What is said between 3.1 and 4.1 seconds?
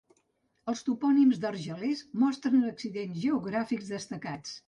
geogràfics